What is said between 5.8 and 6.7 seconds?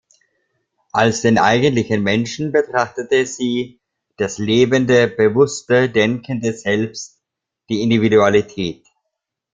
denkende